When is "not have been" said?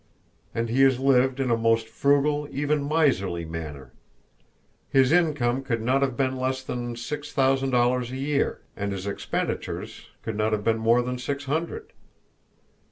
5.83-6.37, 10.35-10.79